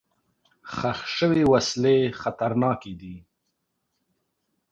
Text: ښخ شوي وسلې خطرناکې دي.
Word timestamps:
ښخ 0.75 0.99
شوي 1.17 1.43
وسلې 1.53 1.97
خطرناکې 2.21 2.93
دي. 3.01 3.15